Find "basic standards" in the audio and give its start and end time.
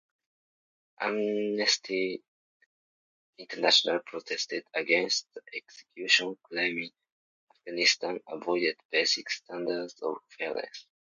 8.91-9.93